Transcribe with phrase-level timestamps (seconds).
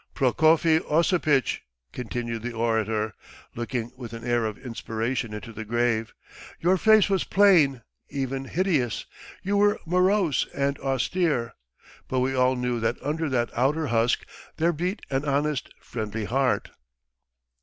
[0.15, 1.61] "Prokofy Osipitch,"
[1.93, 3.13] continued the orator,
[3.53, 6.11] looking with an air of inspiration into the grave,
[6.59, 9.05] "your face was plain, even hideous,
[9.43, 11.53] you were morose and austere,
[12.07, 14.25] but we all know that under that outer husk
[14.57, 16.71] there beat an honest, friendly heart!"